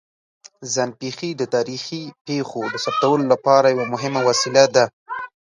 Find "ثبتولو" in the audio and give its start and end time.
2.85-3.25